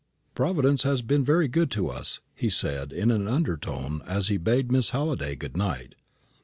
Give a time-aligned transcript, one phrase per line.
[0.33, 4.71] "Providence has been very good to us," he said, in an undertone, as he bade
[4.71, 5.93] Miss Halliday good night.